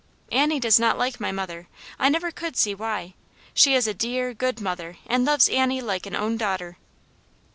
"Annie 0.31 0.59
does 0.59 0.79
not 0.79 0.97
like 0.97 1.19
my 1.19 1.31
mother. 1.31 1.67
I 1.99 2.09
never 2.09 2.31
could 2.31 2.57
see 2.57 2.73
why. 2.73 3.13
She 3.53 3.75
is 3.75 3.85
a 3.85 3.93
dear, 3.93 4.33
good 4.33 4.59
mother, 4.59 4.97
and 5.05 5.23
loves 5.25 5.47
Annie 5.47 5.79
like 5.79 6.07
an 6.07 6.15
own 6.15 6.37
daughter." 6.37 6.77